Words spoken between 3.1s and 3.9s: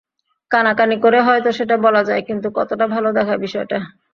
দেখায় বিষয়টা।